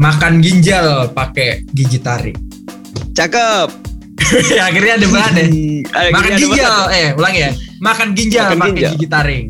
makan 0.00 0.40
ginjal 0.40 1.12
pakai 1.12 1.60
gigi 1.76 2.00
taring. 2.00 2.36
Cakep. 3.12 3.68
ya, 4.56 4.72
akhirnya 4.72 4.96
ada 4.96 5.06
bahan 5.12 5.32
ya. 5.36 5.46
Makan 6.16 6.32
ginjal, 6.40 6.76
eh 6.88 7.08
ulang 7.12 7.34
ya. 7.36 7.50
Makan 7.84 8.08
ginjal 8.16 8.56
Makan 8.56 8.58
pakai 8.64 8.82
gigi 8.96 9.06
taring. 9.06 9.46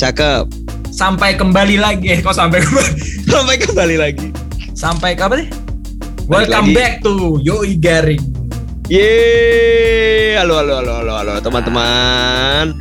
Cakep. 0.00 0.44
Sampai 0.88 1.36
kembali 1.36 1.76
lagi, 1.76 2.16
eh 2.16 2.18
kok 2.24 2.32
sampai 2.32 2.64
kembali? 2.64 2.92
Sampai 3.30 3.54
kembali 3.60 3.96
lagi. 4.00 4.28
Sampai 4.72 5.10
apa 5.20 5.36
nih? 5.36 5.48
Balik 6.26 6.48
Welcome 6.48 6.68
lagi. 6.72 6.76
back 6.80 6.94
to 7.04 7.14
Yoi 7.44 7.76
Garing. 7.76 8.24
Yeay, 8.90 10.40
halo 10.40 10.64
halo 10.64 10.80
halo 10.82 10.92
halo 11.04 11.12
halo 11.20 11.32
teman-teman. 11.44 12.72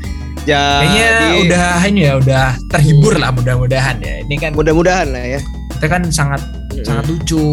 Kayaknya 0.48 1.06
Jadi 1.06 1.28
udah 1.46 1.70
ini 1.86 2.02
ya, 2.02 2.14
udah 2.18 2.48
terhibur 2.72 3.14
lah 3.20 3.30
mudah-mudahan 3.30 4.02
ya. 4.02 4.24
Ini 4.26 4.36
kan 4.40 4.52
mudah-mudahan 4.56 5.12
lah 5.12 5.38
ya. 5.38 5.42
kita 5.78 5.86
kan 5.86 6.04
sangat 6.12 6.42
sangat 6.86 7.06
lucu, 7.10 7.46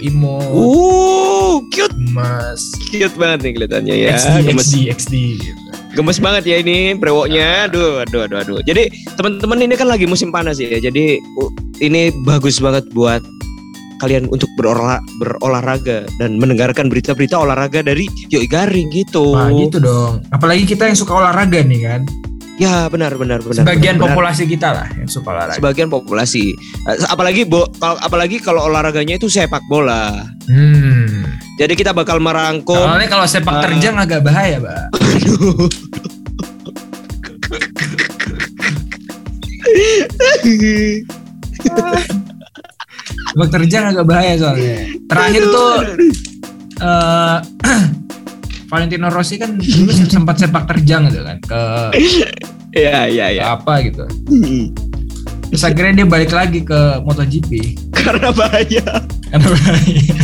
imut, 0.00 0.42
Uh, 0.52 1.60
cute, 1.70 1.92
gemes, 1.94 2.60
cute 2.88 3.16
banget 3.16 3.38
nih 3.44 3.52
kelihatannya 3.56 3.94
ya. 3.94 4.16
XD, 4.16 4.36
Gemes, 4.48 4.66
XD, 4.66 4.76
XD 4.92 5.14
gitu. 5.40 5.60
gemes 5.92 6.18
banget 6.18 6.42
ya 6.48 6.56
ini 6.60 6.96
brewoknya. 6.96 7.68
Aduh, 7.68 8.00
aduh, 8.02 8.24
aduh, 8.24 8.38
aduh. 8.40 8.58
Jadi 8.64 8.88
teman-teman 9.14 9.60
ini 9.60 9.74
kan 9.76 9.88
lagi 9.88 10.08
musim 10.08 10.32
panas 10.32 10.56
ya. 10.56 10.80
Jadi 10.80 11.20
ini 11.80 12.08
bagus 12.24 12.58
banget 12.58 12.88
buat 12.96 13.20
kalian 14.00 14.26
untuk 14.34 14.50
berolah, 14.58 14.98
berolahraga 15.22 16.02
dan 16.18 16.34
mendengarkan 16.40 16.90
berita-berita 16.90 17.38
olahraga 17.38 17.86
dari 17.86 18.10
Yoi 18.34 18.50
Garing 18.50 18.90
gitu. 18.90 19.36
Wah 19.36 19.52
gitu 19.54 19.78
dong. 19.78 20.24
Apalagi 20.34 20.66
kita 20.66 20.90
yang 20.90 20.98
suka 20.98 21.14
olahraga 21.14 21.62
nih 21.62 21.80
kan. 21.86 22.02
Ya 22.62 22.86
benar 22.86 23.18
benar 23.18 23.42
benar. 23.42 23.58
Sebagian 23.58 23.98
benar, 23.98 24.06
benar. 24.06 24.14
populasi 24.14 24.42
kita 24.46 24.68
lah 24.70 24.86
yang 24.94 25.10
suka 25.10 25.34
olahraga. 25.34 25.58
sebagian 25.58 25.88
populasi. 25.88 26.54
Eh, 26.86 26.96
Apalagi 27.10 27.42
bo, 27.42 27.66
kalau 27.74 27.98
apalagi 27.98 28.38
kalau 28.38 28.62
olahraganya 28.62 29.18
itu 29.18 29.26
sepak 29.26 29.66
bola. 29.66 30.22
Hmm. 30.46 31.26
Jadi 31.58 31.74
kita 31.74 31.90
bakal 31.90 32.18
merangkum 32.18 32.78
Soalnya 32.78 33.10
kalau 33.10 33.26
sepak 33.26 33.54
Ah. 33.56 33.62
terjang 33.62 33.94
agak 33.96 34.22
bahaya, 34.22 34.62
Mbak. 34.62 34.82
Sepak 43.32 43.48
terjang 43.50 43.84
agak 43.88 44.04
bahaya 44.04 44.32
soalnya. 44.36 44.76
Terakhir 45.08 45.42
tuh 45.46 45.72
eh 46.82 47.36
Valentino 48.72 49.08
Rossi 49.08 49.36
kan 49.36 49.60
dulu 49.60 49.92
sempat 50.08 50.40
sepak 50.40 50.64
terjang 50.64 51.04
gitu 51.06 51.20
kan 51.20 51.36
ke, 51.44 51.60
Iya 52.72 52.98
iya 53.08 53.26
iya. 53.36 53.42
apa 53.52 53.84
gitu. 53.84 54.04
Hmm. 54.28 54.72
Terus 55.52 55.62
akhirnya 55.68 55.92
dia 56.02 56.06
balik 56.08 56.32
lagi 56.32 56.64
ke 56.64 56.80
MotoGP 57.04 57.50
Karena 58.02 58.32
bahaya. 58.32 58.84
karena 59.28 59.48
bahaya. 59.48 60.16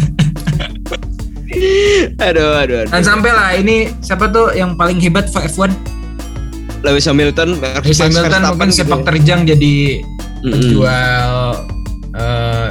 Aduh 2.28 2.60
aduh 2.60 2.84
aduh. 2.86 2.92
Dan 2.92 3.02
sampai 3.02 3.32
lah 3.34 3.50
ini 3.56 3.88
siapa 4.04 4.28
tuh 4.30 4.52
yang 4.54 4.76
paling 4.78 5.00
hebat 5.00 5.26
F1? 5.32 5.72
Lewis 6.86 7.08
Hamilton, 7.10 7.58
Lewis 7.58 7.98
Hamilton 7.98 8.42
mungkin 8.54 8.70
gitu 8.70 8.78
sepak 8.84 9.00
ya. 9.02 9.06
terjang 9.10 9.40
jadi 9.42 9.74
menjual 10.46 11.30
eh, 12.14 12.70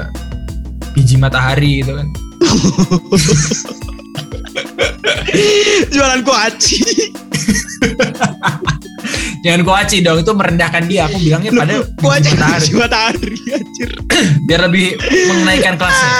biji 0.95 1.19
matahari 1.19 1.83
gitu 1.83 1.99
kan. 1.99 2.07
Jualan 5.91 6.21
kuaci. 6.23 6.79
Jangan 9.47 9.63
kuaci 9.63 9.97
dong, 10.03 10.19
itu 10.19 10.31
merendahkan 10.35 10.83
dia. 10.91 11.07
Aku 11.07 11.23
bilangnya 11.23 11.51
pada 11.55 11.73
Kuaci 12.03 12.35
biji 12.35 12.35
matahari 12.35 12.69
matahari 12.75 13.39
anjir. 13.55 13.89
biar 14.51 14.59
lebih 14.67 14.99
menaikkan 15.31 15.79
kelasnya. 15.79 16.11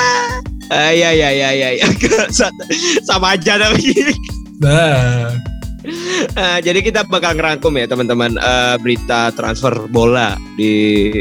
Ah, 0.72 0.92
iya 0.96 1.12
iya 1.12 1.30
iya 1.36 1.50
iya. 1.52 1.70
iya. 1.76 1.88
Sa- 2.32 2.56
Sama 3.08 3.36
aja 3.36 3.60
tapi. 3.60 3.84
Nah, 4.64 5.28
jadi 6.64 6.80
kita 6.80 7.04
bakal 7.12 7.36
ngerangkum 7.36 7.76
ya 7.76 7.84
teman-teman 7.88 8.40
eh, 8.40 8.76
berita 8.80 9.36
transfer 9.36 9.76
bola 9.92 10.40
di 10.56 11.12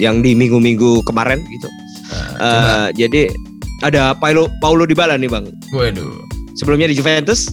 yang 0.00 0.24
di 0.24 0.32
minggu-minggu 0.32 1.04
kemarin 1.04 1.44
gitu. 1.44 1.68
Eh, 1.68 2.40
coba. 2.40 2.88
jadi 2.96 3.28
ada 3.84 4.16
Paulo 4.16 4.48
Paulo 4.64 4.88
Dybala 4.88 5.20
nih 5.20 5.28
bang. 5.28 5.44
Waduh. 5.76 6.24
Sebelumnya 6.56 6.88
di 6.88 6.96
Juventus, 6.96 7.52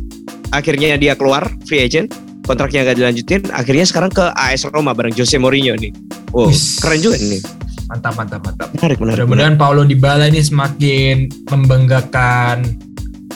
akhirnya 0.51 0.95
dia 0.95 1.15
keluar 1.15 1.47
free 1.63 1.79
agent, 1.83 2.11
kontraknya 2.47 2.81
gak 2.83 2.97
dilanjutin. 2.97 3.41
Akhirnya 3.51 3.83
sekarang 3.83 4.09
ke 4.09 4.23
AS 4.33 4.63
Roma 4.65 4.95
bareng 4.95 5.11
Jose 5.11 5.35
Mourinho 5.35 5.75
nih. 5.75 5.91
Wow, 6.31 6.47
Wis. 6.47 6.79
keren 6.79 6.99
juga 6.99 7.19
nih. 7.19 7.43
Mantap 7.87 8.13
mantap 8.15 8.41
mantap. 8.41 8.67
Menarik 8.73 8.97
menarik. 8.97 9.19
Mudah-mudahan 9.21 9.55
Paulo 9.55 9.83
Dybala 9.83 10.27
ini 10.27 10.39
semakin 10.39 11.15
membanggakan 11.45 12.63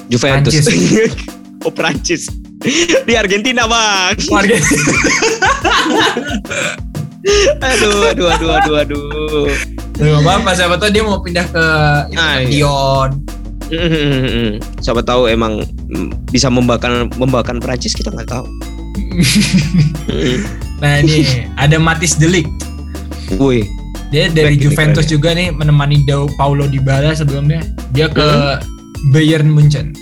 Juventus. 0.08 0.56
Prancis. 0.56 1.12
oh 1.68 1.72
Prancis. 1.72 2.24
Di 3.04 3.14
Argentina 3.16 3.64
bang. 3.66 4.16
warga. 4.28 4.56
Aduh 7.62 8.10
aduh 8.10 8.28
aduh 8.34 8.52
aduh 8.58 8.76
aduh. 8.82 9.48
Gak 9.94 10.20
apa-apa, 10.20 10.58
siapa 10.58 10.76
tahu 10.76 10.90
dia 10.90 11.04
mau 11.06 11.22
pindah 11.22 11.46
ke 11.46 11.62
Ah, 11.62 12.10
kan, 12.10 12.42
iya. 12.42 12.66
Lyon. 12.66 13.10
Mm, 13.72 14.58
Siapa 14.82 15.00
tahu 15.00 15.30
emang 15.30 15.62
bisa 16.28 16.50
membakan 16.50 17.08
membakan 17.16 17.62
Prancis 17.62 17.94
kita 17.94 18.10
nggak 18.10 18.28
tahu. 18.28 18.44
Nah 20.82 20.98
ini 20.98 21.46
ada 21.62 21.78
Matis 21.78 22.18
Delik. 22.18 22.50
Wih, 23.38 23.64
Dia 24.10 24.28
dari 24.28 24.58
Back 24.58 24.66
Juventus 24.66 25.06
keren 25.06 25.14
juga 25.14 25.30
nih 25.38 25.48
menemani 25.54 26.02
Dau 26.04 26.26
Paulo 26.36 26.66
Dybala 26.66 27.14
sebelumnya. 27.14 27.62
Dia 27.94 28.10
ke 28.10 28.60
Bayern 29.14 29.54
Munchen. 29.54 29.94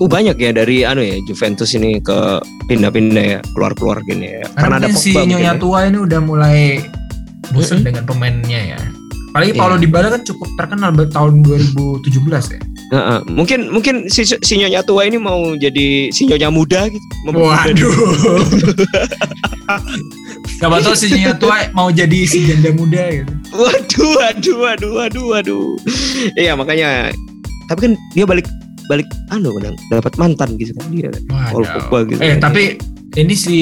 uh 0.00 0.08
banyak 0.08 0.38
ya 0.40 0.50
dari 0.56 0.80
anu 0.80 1.04
ya 1.04 1.20
Juventus 1.28 1.76
ini 1.76 2.00
ke 2.00 2.40
pindah-pindah 2.72 3.24
ya 3.26 3.38
keluar-keluar 3.52 4.00
gini 4.06 4.40
ya. 4.40 4.48
Karena, 4.56 4.80
mungkin 4.80 4.96
si 4.96 5.12
Pogba 5.12 5.20
mungkin 5.20 5.30
Nyonya 5.36 5.52
ya. 5.52 5.60
tua 5.60 5.78
ini 5.84 5.98
udah 6.00 6.20
mulai 6.24 6.58
bosan 7.52 7.82
Mm-mm. 7.82 7.86
dengan 7.90 8.02
pemainnya 8.08 8.60
ya. 8.76 8.80
Apalagi 9.34 9.52
Iya. 9.52 9.60
Paulo 9.60 9.76
Dybala 9.76 10.08
kan 10.08 10.22
cukup 10.24 10.48
terkenal 10.56 10.90
tahun 11.10 11.32
2017 11.44 12.54
ya. 12.56 12.60
Heeh. 12.90 13.18
mungkin 13.30 13.70
mungkin 13.70 14.10
si 14.10 14.26
si 14.26 14.52
nyonya 14.58 14.82
tua 14.82 15.06
ini 15.06 15.14
mau 15.14 15.54
jadi 15.54 16.10
si 16.10 16.26
nyonya 16.26 16.50
muda 16.50 16.90
gitu. 16.90 17.06
Waduh. 17.30 17.94
Siapa 20.60 20.76
tahu 20.84 20.92
si 20.92 21.08
Nyonya 21.08 21.34
tua 21.40 21.56
mau 21.72 21.88
jadi 21.88 22.26
si 22.28 22.44
janda 22.44 22.68
muda 22.74 23.00
gitu. 23.08 23.32
Waduh, 23.54 24.08
waduh, 24.20 24.56
waduh, 24.60 24.90
waduh, 24.92 25.24
waduh. 25.32 25.66
Iya 26.36 26.52
makanya. 26.52 27.14
Tapi 27.70 27.80
kan 27.88 27.92
dia 28.12 28.28
balik 28.28 28.44
balik 28.90 29.06
anu 29.30 29.54
kan 29.56 29.72
dapat 29.88 30.12
mantan 30.20 30.58
gitu 30.60 30.74
kan 30.76 30.86
dia. 30.92 31.08
Waduh. 31.30 32.04
Gitu. 32.10 32.20
Eh 32.20 32.36
tapi 32.36 32.76
ini 33.16 33.32
si 33.32 33.56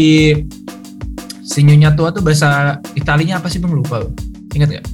si 1.45 1.59
Nyonya 1.63 1.95
tua 1.95 2.11
tuh 2.11 2.25
bahasa 2.25 2.81
Italinya 2.99 3.39
apa 3.39 3.47
sih 3.47 3.63
bang 3.63 3.73
lupa 3.79 4.03
lu. 4.03 4.11
Ingat 4.57 4.81
gak? 4.81 4.85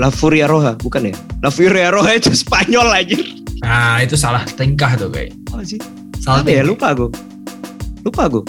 La 0.00 0.08
Furia 0.08 0.48
Roja 0.48 0.80
bukan 0.80 1.12
ya? 1.12 1.14
La 1.44 1.52
Furia 1.52 1.92
Roja 1.92 2.16
itu 2.16 2.32
Spanyol 2.32 2.88
aja. 2.88 3.20
Nah 3.60 4.00
itu 4.00 4.16
salah 4.16 4.42
tingkah 4.44 4.96
tuh 4.96 5.12
kayak. 5.12 5.36
Oh 5.52 5.60
sih. 5.60 5.80
Salah 6.20 6.44
Apa 6.44 6.50
ya? 6.50 6.62
Lupa 6.64 6.92
aku. 6.92 7.06
Lupa 8.04 8.28
aku. 8.28 8.40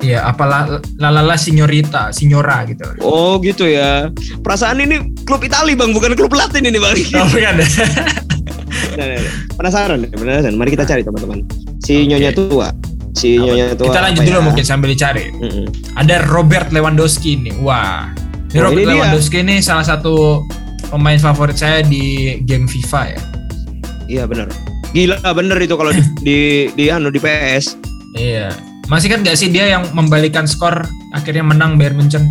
Iya 0.00 0.24
apalah 0.24 0.80
lalala 0.96 1.36
signorita, 1.36 2.08
signora 2.08 2.64
gitu. 2.64 2.88
Oh 3.04 3.36
gitu 3.44 3.68
ya. 3.68 4.08
Perasaan 4.40 4.80
ini 4.80 5.12
klub 5.28 5.44
Itali 5.44 5.76
bang, 5.76 5.92
bukan 5.92 6.16
klub 6.16 6.32
Latin 6.32 6.64
ini 6.64 6.80
bang. 6.80 6.96
Oh 7.20 7.26
bukan. 7.28 7.54
Nah, 8.70 9.06
nah, 9.06 9.18
nah. 9.18 9.34
Penasaran, 9.58 9.98
penasaran. 10.08 10.54
Mari 10.56 10.70
kita 10.74 10.84
cari 10.86 11.02
teman-teman. 11.02 11.42
Si 11.82 12.04
Oke. 12.04 12.10
Nyonya 12.10 12.30
tua. 12.32 12.68
Si 13.14 13.38
Nyonya 13.38 13.74
tua. 13.74 13.86
Kita 13.90 14.00
lanjut 14.02 14.22
apa 14.22 14.28
dulu 14.30 14.38
ya? 14.38 14.44
mungkin 14.46 14.64
sambil 14.66 14.88
dicari. 14.92 15.24
Mm-mm. 15.36 15.66
Ada 15.98 16.26
Robert 16.30 16.68
Lewandowski 16.70 17.38
nih. 17.38 17.54
Wah. 17.60 18.10
Ini 18.50 18.58
Oh, 18.58 18.62
Robert 18.70 18.82
ini 18.82 18.86
dia. 18.86 18.94
Lewandowski 18.98 19.36
ini 19.42 19.54
salah 19.62 19.86
satu 19.86 20.42
pemain 20.90 21.18
favorit 21.18 21.58
saya 21.58 21.82
di 21.86 22.36
game 22.46 22.66
FIFA 22.66 23.02
ya. 23.14 23.20
Iya 24.10 24.26
benar. 24.26 24.50
Gila 24.90 25.22
bener 25.22 25.58
itu 25.62 25.78
kalau 25.78 25.94
di, 25.94 26.02
di 26.26 26.38
di 26.74 26.84
anu 26.90 27.14
di 27.14 27.22
PS. 27.22 27.78
Iya. 28.18 28.50
Masih 28.90 29.06
kan 29.06 29.22
gak 29.22 29.38
sih 29.38 29.46
dia 29.46 29.70
yang 29.70 29.86
membalikan 29.94 30.50
skor 30.50 30.82
akhirnya 31.14 31.46
menang 31.46 31.78
Bayern 31.78 31.94
Munchen? 31.94 32.26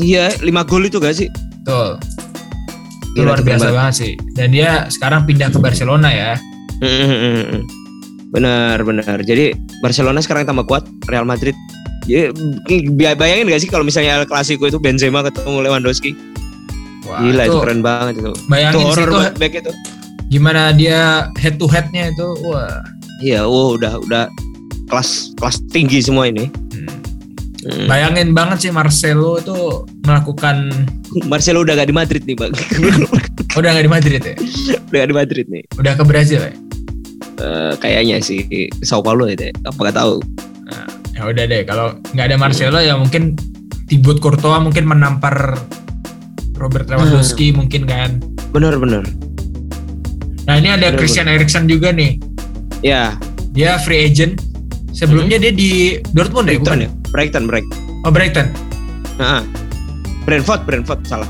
Iya, 0.00 0.32
5 0.40 0.48
gol 0.64 0.88
itu 0.88 0.96
gak 0.96 1.12
sih? 1.12 1.28
Betul. 1.60 2.00
Itu 3.12 3.20
Gila, 3.20 3.36
luar 3.36 3.40
biasa 3.44 3.68
banget. 3.68 3.76
banget 3.76 3.94
sih. 4.00 4.12
Dan 4.32 4.48
dia 4.56 4.88
sekarang 4.88 5.28
pindah 5.28 5.52
ke 5.52 5.60
Barcelona 5.60 6.08
ya. 6.08 6.32
Mm-mm. 6.80 7.68
Benar, 8.32 8.80
benar. 8.88 9.20
Jadi 9.20 9.52
Barcelona 9.84 10.24
sekarang 10.24 10.48
tambah 10.48 10.64
kuat, 10.64 10.88
Real 11.12 11.28
Madrid. 11.28 11.52
Ya, 12.08 12.32
bayangin 13.12 13.52
gak 13.52 13.60
sih 13.60 13.68
kalau 13.68 13.84
misalnya 13.84 14.16
El 14.16 14.24
Clasico 14.24 14.64
itu 14.64 14.80
Benzema 14.80 15.20
ketemu 15.20 15.60
Lewandowski? 15.60 16.16
Wah, 17.04 17.20
Gila 17.20 17.44
itu, 17.44 17.52
itu 17.52 17.58
keren 17.60 17.80
banget 17.84 18.14
itu. 18.24 18.32
Itu 18.32 18.48
Bayangin 18.48 18.80
sih 18.80 18.86
horror 18.88 19.04
itu 19.04 19.12
banget 19.12 19.34
back 19.36 19.52
itu. 19.60 19.72
Gimana 20.28 20.72
dia 20.76 21.32
head 21.40 21.56
to 21.56 21.66
headnya 21.68 22.12
itu. 22.12 22.28
Wah. 22.44 22.84
Iya, 23.18 23.44
wow 23.48 23.74
udah 23.74 23.98
udah 24.04 24.24
kelas 24.88 25.34
kelas 25.36 25.56
tinggi 25.72 26.00
semua 26.00 26.28
ini. 26.28 26.48
Hmm. 26.72 26.88
Hmm. 27.68 27.86
Bayangin 27.90 28.32
banget 28.32 28.68
sih 28.68 28.70
Marcelo 28.72 29.36
itu 29.42 29.84
melakukan 30.06 30.70
Marcelo 31.30 31.66
udah 31.66 31.74
gak 31.74 31.90
di 31.90 31.96
Madrid 31.96 32.22
nih 32.24 32.36
bang. 32.38 32.52
udah 33.58 33.68
nggak 33.74 33.86
di 33.88 33.92
Madrid 33.92 34.20
ya? 34.22 34.36
udah 34.88 34.98
gak 35.02 35.10
di 35.10 35.16
Madrid 35.16 35.46
nih. 35.50 35.64
Udah 35.76 35.92
ke 35.98 36.04
Brazil 36.06 36.40
ya? 36.44 36.52
Eh, 37.38 37.72
kayaknya 37.78 38.22
sih 38.22 38.70
Sao 38.86 39.02
Paulo 39.02 39.26
itu. 39.26 39.50
ya. 39.50 39.52
Apa 39.66 39.90
gak 39.90 39.96
tahu? 39.98 40.22
Nah, 40.70 40.86
ya 41.16 41.22
udah 41.26 41.44
deh 41.48 41.62
kalau 41.66 41.96
nggak 42.14 42.26
ada 42.30 42.36
Marcelo 42.38 42.78
ya 42.78 42.94
mungkin 42.94 43.34
Thibaut 43.88 44.20
Courtois 44.20 44.60
mungkin 44.60 44.84
menampar 44.84 45.56
Robert 46.58 46.86
Lewandowski 46.90 47.54
mungkin 47.54 47.86
kan. 47.88 48.20
Bener-bener. 48.52 49.06
Nah 50.48 50.56
ini 50.56 50.72
ada 50.72 50.88
Bener, 50.88 50.96
Christian 50.96 51.28
Eriksen 51.28 51.68
juga 51.68 51.92
nih. 51.92 52.16
Ya. 52.80 53.14
Dia 53.52 53.76
free 53.84 54.08
agent. 54.08 54.40
Sebelumnya 54.96 55.36
dia 55.36 55.52
di 55.52 56.00
Dortmund 56.16 56.48
ya, 56.48 56.56
bukan? 56.56 56.64
Brighton 56.64 56.80
ya. 56.80 56.90
Brighton, 57.12 57.44
Brighton. 57.46 57.78
Oh 58.02 58.10
Brighton. 58.10 58.46
Nah, 59.20 59.44
Brentford, 60.24 60.64
Brentford 60.64 61.04
salah. 61.04 61.28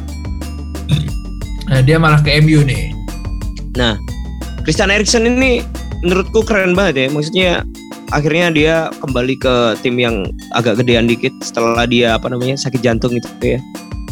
Nah, 1.69 1.85
dia 1.85 2.01
malah 2.01 2.23
ke 2.25 2.33
MU 2.41 2.65
nih. 2.65 2.95
Nah, 3.77 3.99
Christian 4.65 4.89
Eriksen 4.89 5.29
ini 5.29 5.61
menurutku 6.01 6.47
keren 6.47 6.73
banget 6.73 6.95
ya. 6.97 7.07
Maksudnya 7.13 7.51
akhirnya 8.15 8.47
dia 8.55 8.75
kembali 9.05 9.35
ke 9.37 9.55
tim 9.85 10.01
yang 10.01 10.25
agak 10.57 10.81
gedean 10.81 11.05
dikit 11.05 11.33
setelah 11.45 11.85
dia 11.85 12.17
apa 12.17 12.33
namanya 12.33 12.57
sakit 12.57 12.81
jantung 12.81 13.13
itu 13.13 13.29
ya 13.45 13.61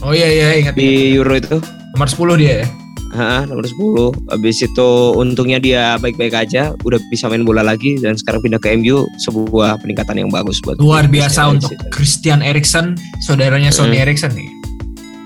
Oh 0.05 0.13
iya 0.13 0.29
iya 0.29 0.49
ingat 0.61 0.77
di 0.77 1.17
Euro 1.17 1.33
itu. 1.41 1.57
nomor 1.97 2.05
10 2.37 2.37
dia 2.37 2.55
ya. 2.61 2.67
Ha, 3.17 3.49
nomor 3.49 3.65
10. 3.65 4.13
Habis 4.29 4.61
itu 4.61 4.89
untungnya 5.17 5.57
dia 5.57 5.97
baik-baik 5.97 6.37
aja, 6.37 6.77
udah 6.85 7.01
bisa 7.09 7.33
main 7.33 7.43
bola 7.43 7.65
lagi 7.65 7.97
dan 7.97 8.13
sekarang 8.13 8.45
pindah 8.45 8.61
ke 8.61 8.77
MU, 8.77 9.09
sebuah 9.19 9.81
peningkatan 9.81 10.21
yang 10.21 10.29
bagus 10.29 10.61
buat 10.61 10.77
Luar 10.77 11.09
biasa 11.09 11.49
Christian 11.49 11.57
untuk. 11.57 11.71
Christian 11.89 12.41
Eriksen, 12.45 12.87
saudaranya 13.25 13.73
Sony 13.73 13.97
Hmm. 13.97 14.05
Eriksen 14.05 14.37
nih. 14.37 14.49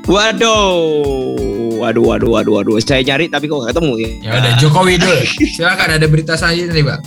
Waduh, 0.06 1.78
waduh, 1.78 2.04
waduh, 2.06 2.30
waduh, 2.30 2.52
waduh. 2.62 2.74
Saya 2.78 3.02
cari 3.02 3.26
tapi 3.26 3.46
kok 3.46 3.58
nggak 3.58 3.74
ketemu 3.74 3.92
ya. 3.98 4.10
Ya 4.22 4.30
udah 4.38 4.52
Jokowi 4.58 4.94
dulu. 4.98 5.18
Silakan 5.58 5.88
ada 5.98 6.06
berita 6.06 6.32
selanjutnya 6.38 6.74
nih, 6.74 6.86
Bang. 6.86 7.02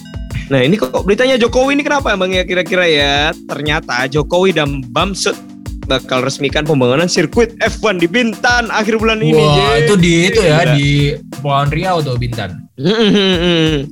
Nah 0.51 0.59
ini 0.59 0.75
kok 0.75 0.91
beritanya 1.07 1.39
Jokowi 1.39 1.79
ini 1.79 1.83
kenapa 1.87 2.11
bang 2.13 2.31
ya 2.35 2.43
kira-kira 2.43 2.83
ya? 2.83 3.15
Ternyata 3.47 4.11
Jokowi 4.11 4.51
dan 4.51 4.83
Bamsud 4.91 5.35
bakal 5.83 6.23
resmikan 6.23 6.63
pembangunan 6.63 7.05
sirkuit 7.05 7.53
F1 7.59 7.99
di 7.99 8.07
Bintan 8.07 8.67
akhir 8.69 8.97
bulan 8.97 9.19
ini. 9.19 9.35
Wah, 9.35 9.75
itu 9.77 9.93
di 9.95 10.27
itu 10.27 10.39
ya 10.39 10.63
Gila. 10.63 10.73
di 10.73 10.87
Kepulauan 11.31 11.69
Riau 11.69 11.97
tuh 11.99 12.15
Bintan. 12.15 12.63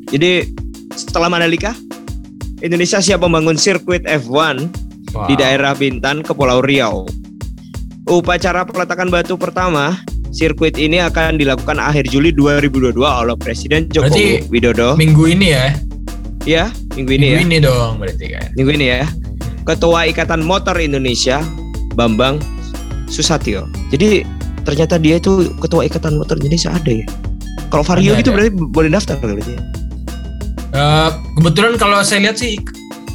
Jadi 0.07 0.31
setelah 0.93 1.27
Mandalika, 1.27 1.75
Indonesia 2.59 2.99
siap 2.99 3.21
membangun 3.21 3.55
sirkuit 3.55 4.03
F1 4.03 4.67
Wow. 5.11 5.27
di 5.27 5.35
daerah 5.35 5.75
Bintan, 5.75 6.23
Kepulauan 6.23 6.63
Riau. 6.63 7.03
Upacara 8.07 8.63
peletakan 8.63 9.11
batu 9.11 9.35
pertama 9.35 9.99
sirkuit 10.31 10.79
ini 10.79 11.03
akan 11.03 11.35
dilakukan 11.35 11.75
akhir 11.77 12.07
Juli 12.07 12.31
2022 12.31 12.95
oleh 12.95 13.35
Presiden 13.35 13.91
Joko 13.91 14.07
Berarti 14.07 14.47
Widodo. 14.47 14.95
Minggu 14.95 15.27
ini 15.27 15.51
ya. 15.51 15.75
Ya, 16.47 16.63
minggu 16.95 17.11
ini 17.19 17.27
Minggu 17.27 17.37
ya. 17.37 17.44
ini 17.44 17.57
dong 17.59 17.91
berarti 17.99 18.25
kan. 18.31 18.47
Minggu 18.55 18.71
ini 18.73 18.85
ya. 18.87 19.03
Ketua 19.61 20.07
Ikatan 20.07 20.41
Motor 20.41 20.79
Indonesia 20.79 21.44
Bambang 21.93 22.39
Susatyo. 23.05 23.67
Jadi 23.89 24.23
ternyata 24.61 24.95
dia 24.95 25.17
itu 25.17 25.51
ketua 25.57 25.83
Ikatan 25.83 26.15
Motor 26.15 26.38
Indonesia 26.38 26.71
ada 26.71 26.91
ya. 26.93 27.05
Kalau 27.67 27.83
Vario 27.83 28.11
Ada, 28.11 28.19
gitu 28.19 28.29
ada. 28.29 28.35
berarti 28.38 28.51
boleh 28.53 28.89
daftar 28.89 29.15
berarti. 29.17 29.51
ya? 29.51 29.61
Eh, 30.71 31.09
kebetulan 31.35 31.75
kalau 31.75 31.99
saya 32.01 32.23
lihat 32.25 32.35
sih 32.35 32.55
ik- 32.55 32.71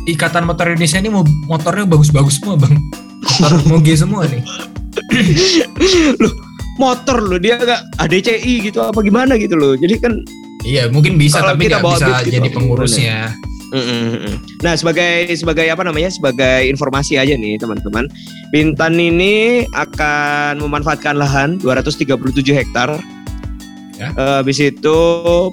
Ikatan 0.07 0.45
Motor 0.45 0.71
Indonesia 0.71 0.99
ini 0.99 1.09
mo- 1.09 1.27
motornya 1.45 1.83
bagus-bagus 1.85 2.37
semua, 2.37 2.55
Bang. 2.55 2.77
Motor 3.39 3.61
moge 3.71 3.95
semua 3.95 4.23
nih. 4.25 4.45
Loh, 6.21 6.33
motor 6.77 7.21
loh 7.23 7.37
dia 7.37 7.57
nggak 7.57 7.81
ADCI 7.99 8.55
gitu 8.63 8.81
apa 8.81 9.01
gimana 9.01 9.37
gitu 9.37 9.55
loh. 9.55 9.73
Jadi 9.75 9.97
kan 9.97 10.13
Iya, 10.61 10.89
mungkin 10.89 11.15
bisa 11.15 11.39
Kalau 11.39 11.55
tapi 11.55 11.69
kita 11.69 11.79
nggak 11.79 11.85
bawa 11.85 11.95
bisa 11.95 12.07
bis 12.07 12.19
gitu, 12.19 12.35
jadi 12.35 12.49
pengurusnya. 12.51 13.17
Mm, 13.75 13.85
mm. 14.23 14.35
Nah, 14.63 14.75
sebagai 14.75 15.31
sebagai 15.35 15.67
apa 15.67 15.83
namanya? 15.83 16.11
Sebagai 16.11 16.67
informasi 16.67 17.19
aja 17.19 17.35
nih, 17.35 17.59
teman-teman. 17.59 18.07
Bintan 18.51 18.95
ini 18.95 19.67
akan 19.75 20.63
memanfaatkan 20.63 21.17
lahan 21.17 21.59
237 21.59 22.15
hektar. 22.53 22.99
Ya. 23.97 24.13
Eh, 24.13 24.45
habis 24.45 24.61
itu 24.61 24.99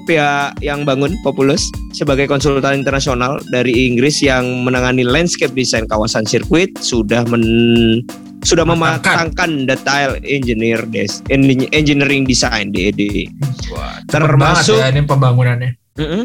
pihak 0.04 0.60
yang 0.60 0.84
bangun 0.84 1.16
Populus 1.24 1.72
sebagai 1.96 2.28
konsultan 2.28 2.84
internasional 2.84 3.40
dari 3.56 3.88
Inggris 3.88 4.20
yang 4.20 4.68
menangani 4.68 5.08
landscape 5.08 5.56
design 5.56 5.88
kawasan 5.88 6.28
sirkuit 6.28 6.76
sudah 6.84 7.24
men 7.24 7.40
sudah 8.44 8.68
Matangkan. 8.68 9.00
mematangkan 9.00 9.52
detail 9.64 10.10
engineer 10.28 10.84
des, 10.92 11.24
engineering 11.72 12.28
design 12.28 12.76
DED. 12.76 13.32
Wah, 13.72 14.04
cepet 14.04 14.12
Termasuk- 14.12 14.76
ya 14.84 14.92
ini 14.92 15.08
pembangunannya. 15.08 15.72
Mm-mm. 15.96 16.24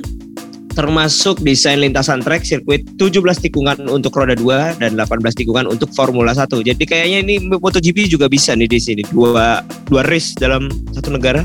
Termasuk 0.78 1.42
desain 1.42 1.82
lintasan 1.82 2.22
trek 2.22 2.46
sirkuit 2.46 2.86
17 3.02 3.18
tikungan 3.42 3.90
untuk 3.90 4.14
roda 4.14 4.38
2 4.38 4.78
dan 4.78 4.94
18 4.94 5.34
tikungan 5.34 5.66
untuk 5.66 5.90
Formula 5.90 6.30
1. 6.30 6.46
Jadi 6.62 6.86
kayaknya 6.86 7.18
ini 7.26 7.34
MotoGP 7.50 8.06
juga 8.06 8.30
bisa 8.30 8.54
nih 8.54 8.70
di 8.70 8.78
sini 8.78 9.02
dua 9.10 9.58
dua 9.90 10.06
race 10.06 10.38
dalam 10.38 10.70
satu 10.94 11.10
negara. 11.10 11.42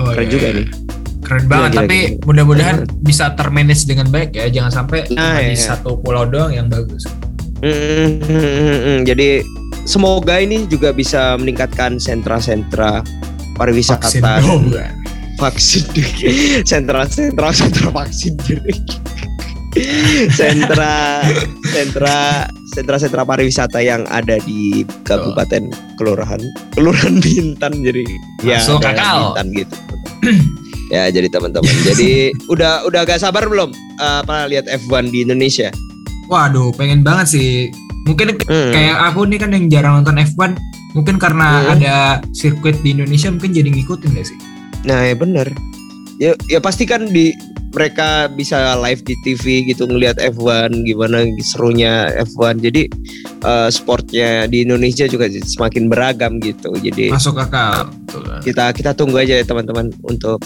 Oh, 0.00 0.16
Keren 0.16 0.24
iya, 0.24 0.32
juga 0.32 0.46
iya. 0.48 0.56
nih. 0.56 0.66
Keren 1.20 1.44
banget, 1.44 1.70
gila, 1.70 1.80
tapi 1.84 1.98
mudah-mudahan 2.24 2.76
bisa 3.04 3.36
termanage 3.36 3.84
dengan 3.84 4.08
baik 4.08 4.32
ya. 4.32 4.48
Jangan 4.48 4.72
sampai 4.72 5.04
Nah, 5.12 5.36
cuma 5.36 5.44
di 5.44 5.52
iya. 5.52 5.60
satu 5.60 6.00
pulau 6.00 6.24
doang 6.24 6.48
yang 6.48 6.72
bagus. 6.72 7.04
Mm-mm. 7.60 9.04
Jadi 9.04 9.44
semoga 9.84 10.40
ini 10.40 10.64
juga 10.64 10.96
bisa 10.96 11.36
meningkatkan 11.36 12.00
sentra-sentra 12.00 13.04
Vaksin 13.04 13.60
pariwisata 13.60 14.40
kan. 14.40 14.99
Vaksin 15.40 15.88
sentra 16.62 17.08
sentra 17.08 17.48
sentra 17.50 17.88
vaksin 17.90 18.36
sentra 20.30 21.22
sentra 21.64 22.18
sentra 22.70 22.96
sentra 22.98 23.22
pariwisata 23.22 23.78
yang 23.78 24.02
ada 24.10 24.36
di 24.42 24.82
kabupaten 25.06 25.70
kelurahan 25.96 26.40
kelurahan 26.74 27.18
Bintan 27.18 27.80
jadi 27.80 28.04
Masuk 28.42 28.82
akal. 28.82 29.34
Bintan 29.34 29.46
gitu 29.54 29.76
ya 30.94 31.06
jadi 31.08 31.30
teman-teman 31.30 31.70
jadi 31.86 32.34
udah 32.50 32.84
udah 32.84 33.00
agak 33.06 33.22
sabar 33.22 33.46
belum 33.46 33.70
apa 33.96 34.50
lihat 34.50 34.66
F1 34.68 35.08
di 35.08 35.22
Indonesia 35.22 35.70
Waduh, 36.30 36.70
pengen 36.78 37.02
banget 37.02 37.26
sih. 37.34 37.74
Mungkin 38.06 38.38
Hmm. 38.46 38.70
kayak 38.70 39.02
aku 39.10 39.26
nih 39.26 39.42
kan 39.42 39.50
yang 39.50 39.66
jarang 39.66 39.98
nonton 39.98 40.14
F1, 40.14 40.54
mungkin 40.94 41.18
karena 41.18 41.58
Hmm. 41.58 41.74
ada 41.74 41.94
sirkuit 42.30 42.78
di 42.86 42.94
Indonesia 42.94 43.34
mungkin 43.34 43.50
jadi 43.50 43.66
ngikutin 43.66 44.14
gak 44.14 44.26
sih? 44.30 44.38
Nah 44.84 45.08
ya 45.08 45.14
bener 45.16 45.50
Ya, 46.20 46.36
ya 46.52 46.60
pasti 46.60 46.84
kan 46.84 47.08
di 47.08 47.32
mereka 47.72 48.28
bisa 48.28 48.76
live 48.76 49.00
di 49.08 49.16
TV 49.24 49.64
gitu 49.72 49.88
ngelihat 49.88 50.20
F1 50.20 50.84
gimana 50.84 51.24
serunya 51.40 52.12
F1. 52.12 52.60
Jadi 52.60 52.92
eh, 53.40 53.68
sportnya 53.72 54.44
di 54.44 54.68
Indonesia 54.68 55.08
juga 55.08 55.32
semakin 55.32 55.88
beragam 55.88 56.36
gitu. 56.44 56.76
Jadi 56.76 57.08
Masuk 57.08 57.40
akal. 57.40 57.88
Betul. 58.04 58.36
kita 58.44 58.64
kita 58.76 58.90
tunggu 58.92 59.16
aja 59.16 59.40
ya 59.40 59.44
teman-teman 59.48 59.88
untuk 60.04 60.44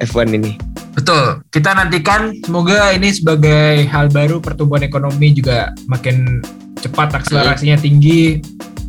F1 0.00 0.32
ini. 0.32 0.56
Betul. 0.96 1.44
Kita 1.52 1.76
nantikan 1.76 2.32
semoga 2.48 2.96
ini 2.96 3.12
sebagai 3.12 3.84
hal 3.92 4.08
baru 4.08 4.40
pertumbuhan 4.40 4.88
ekonomi 4.88 5.36
juga 5.36 5.76
makin 5.84 6.40
cepat 6.80 7.12
akselerasinya 7.12 7.76
tinggi 7.76 8.40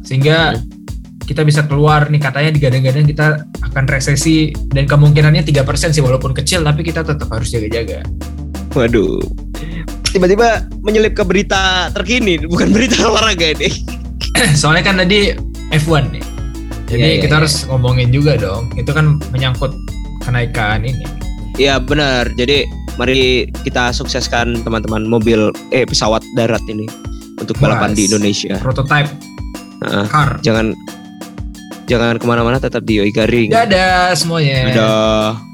sehingga 0.08 0.56
kita 1.30 1.46
bisa 1.46 1.62
keluar 1.70 2.10
nih 2.10 2.18
katanya 2.18 2.50
digadang-gadang 2.50 3.06
kita 3.06 3.46
akan 3.70 3.86
resesi 3.86 4.50
dan 4.74 4.90
kemungkinannya 4.90 5.46
3% 5.46 5.94
sih 5.94 6.02
walaupun 6.02 6.34
kecil 6.34 6.66
tapi 6.66 6.82
kita 6.82 7.06
tetap 7.06 7.30
harus 7.30 7.54
jaga-jaga. 7.54 8.02
Waduh. 8.74 9.22
Tiba-tiba 10.10 10.66
menyelip 10.82 11.14
ke 11.14 11.22
berita 11.22 11.94
terkini, 11.94 12.42
bukan 12.50 12.74
berita 12.74 12.98
olahraga 13.14 13.54
ini. 13.54 13.70
Soalnya 14.60 14.82
kan 14.82 14.98
tadi 14.98 15.38
F1 15.70 16.10
nih. 16.10 16.26
Jadi 16.90 16.98
Iya, 16.98 17.10
iya, 17.14 17.22
kita 17.22 17.38
iya. 17.38 17.40
harus 17.46 17.54
ngomongin 17.70 18.10
juga 18.10 18.34
dong. 18.34 18.74
Itu 18.74 18.90
kan 18.90 19.22
menyangkut 19.30 19.70
kenaikan 20.26 20.82
ini. 20.82 21.06
Iya 21.62 21.78
benar. 21.78 22.26
Jadi 22.34 22.66
mari 22.98 23.46
kita 23.62 23.94
sukseskan 23.94 24.66
teman-teman 24.66 25.06
mobil 25.06 25.54
eh 25.70 25.86
pesawat 25.86 26.26
darat 26.34 26.66
ini 26.66 26.90
untuk 27.38 27.54
balapan 27.62 27.94
Mas. 27.94 27.98
di 28.02 28.04
Indonesia. 28.10 28.58
Prototype 28.58 29.10
Heeh. 29.86 30.06
car. 30.10 30.42
jangan 30.42 30.74
jangan 31.89 32.22
ke 32.22 32.25
mana-mana 32.29 32.62
tetap 32.62 32.86
di 32.86 33.01
Yoi 33.01 33.10
Garing. 33.10 33.50
Dadah 33.50 34.13
semuanya. 34.13 34.69
Dadah. 34.69 35.49